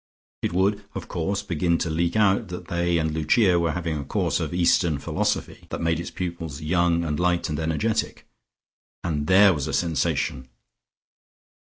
[0.41, 4.03] It would, of course, begin to leak out that they and Lucia were having a
[4.03, 8.27] course of Eastern philosophy that made its pupils young and light and energetic,
[9.03, 10.49] and there was a sensation!